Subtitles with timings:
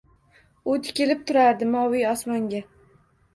[0.71, 2.63] U tikilib turardi moviy osmonga.